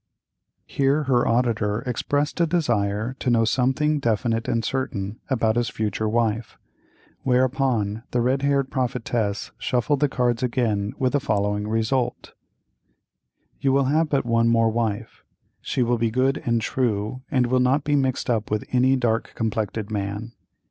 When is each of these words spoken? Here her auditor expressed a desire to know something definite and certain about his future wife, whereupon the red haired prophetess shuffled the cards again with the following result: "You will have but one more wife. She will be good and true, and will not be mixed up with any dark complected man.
Here 0.65 1.03
her 1.03 1.27
auditor 1.27 1.81
expressed 1.83 2.41
a 2.41 2.47
desire 2.47 3.15
to 3.19 3.29
know 3.29 3.45
something 3.45 3.99
definite 3.99 4.47
and 4.47 4.65
certain 4.65 5.19
about 5.29 5.57
his 5.57 5.69
future 5.69 6.09
wife, 6.09 6.57
whereupon 7.21 8.01
the 8.09 8.19
red 8.19 8.41
haired 8.41 8.71
prophetess 8.71 9.51
shuffled 9.59 9.99
the 9.99 10.09
cards 10.09 10.41
again 10.41 10.93
with 10.97 11.13
the 11.13 11.19
following 11.19 11.67
result: 11.67 12.33
"You 13.59 13.73
will 13.73 13.85
have 13.93 14.09
but 14.09 14.25
one 14.25 14.47
more 14.47 14.71
wife. 14.71 15.21
She 15.61 15.83
will 15.83 15.99
be 15.99 16.09
good 16.09 16.41
and 16.47 16.61
true, 16.61 17.21
and 17.29 17.45
will 17.45 17.59
not 17.59 17.83
be 17.83 17.95
mixed 17.95 18.27
up 18.27 18.49
with 18.49 18.65
any 18.71 18.95
dark 18.95 19.33
complected 19.35 19.91
man. 19.91 20.31